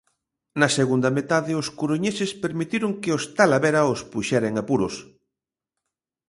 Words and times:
Na 0.59 0.67
segunda 0.77 1.09
metade, 1.17 1.51
os 1.61 1.67
coruñeses 1.79 2.31
permitiron 2.43 2.91
que 3.01 3.11
o 3.15 3.19
Talavera 3.39 3.81
os 3.93 4.01
puxera 4.11 4.47
en 4.51 4.55
apuros. 4.63 4.95